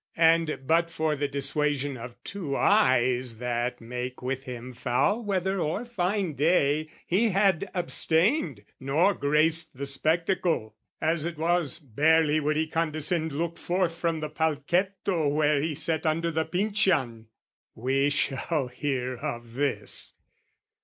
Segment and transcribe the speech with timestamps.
[0.17, 5.85] "And but for the dissuasion of two eyes "That make with him foul weather or
[5.85, 12.65] fine day, "He had abstained, nor graced the spectacle: "As it was, barely would he
[12.65, 17.27] condescend "Look forth from the palchetto where he sat "Under the Pincian:
[17.75, 20.15] we shall hear of this!